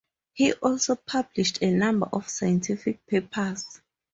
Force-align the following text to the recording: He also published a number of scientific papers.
He 0.33 0.53
also 0.53 0.95
published 0.95 1.61
a 1.61 1.69
number 1.69 2.07
of 2.11 2.27
scientific 2.27 3.05
papers. 3.05 3.81